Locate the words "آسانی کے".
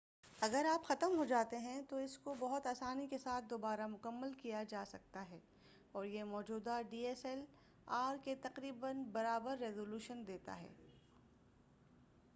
2.67-3.17